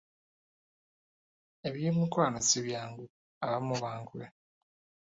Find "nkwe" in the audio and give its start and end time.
4.01-4.25